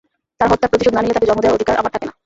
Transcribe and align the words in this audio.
তার 0.39 0.47
হত্যার 0.51 0.71
প্রতিশোধ 0.71 0.93
না 0.95 1.01
নিলে 1.01 1.15
তাকে 1.15 1.27
জন্ম 1.29 1.39
দেয়ার 1.43 1.57
অধিকার 1.57 1.79
আমার 1.81 1.93
থাকে 1.95 2.05
না। 2.09 2.13